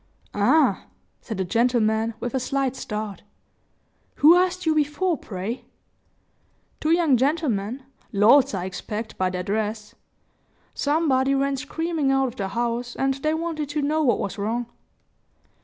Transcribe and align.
"Ah!" 0.33 0.87
said 1.21 1.37
the 1.37 1.45
gentleman, 1.45 2.15
with 2.19 2.33
a 2.33 2.39
slight 2.39 2.75
start. 2.75 3.21
"Who 4.15 4.35
asked 4.35 4.65
you 4.65 4.73
before, 4.73 5.15
pray?" 5.15 5.65
"Two 6.79 6.89
young 6.89 7.17
gentlemen; 7.17 7.83
lords, 8.11 8.55
I 8.55 8.65
expect, 8.65 9.15
by 9.15 9.29
their 9.29 9.43
dress. 9.43 9.93
Somebody 10.73 11.35
ran 11.35 11.55
screaming 11.55 12.11
out 12.11 12.29
of 12.29 12.35
the 12.35 12.47
house, 12.47 12.95
and 12.95 13.13
they 13.13 13.35
wanted 13.35 13.69
to 13.69 13.83
know 13.83 14.01
what 14.01 14.17
was 14.17 14.39
wrong." 14.39 14.65